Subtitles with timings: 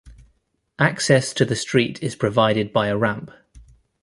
[0.79, 3.29] Access to the street is provided by a ramp.